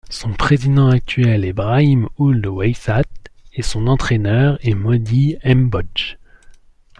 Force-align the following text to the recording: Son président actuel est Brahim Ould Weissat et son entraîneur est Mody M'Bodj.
Son 0.09 0.33
président 0.33 0.89
actuel 0.89 1.45
est 1.45 1.53
Brahim 1.53 2.09
Ould 2.17 2.43
Weissat 2.47 3.03
et 3.53 3.61
son 3.61 3.85
entraîneur 3.85 4.57
est 4.65 4.73
Mody 4.73 5.37
M'Bodj. 5.45 6.17